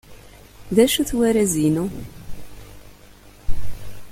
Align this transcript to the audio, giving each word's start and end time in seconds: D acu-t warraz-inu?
D 0.75 0.77
acu-t 0.83 1.11
warraz-inu? 1.17 1.85